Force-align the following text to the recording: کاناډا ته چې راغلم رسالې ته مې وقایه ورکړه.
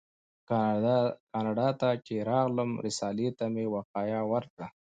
کاناډا 1.29 1.69
ته 1.79 1.89
چې 2.05 2.15
راغلم 2.29 2.71
رسالې 2.85 3.29
ته 3.37 3.45
مې 3.53 3.65
وقایه 3.75 4.21
ورکړه. 4.31 4.67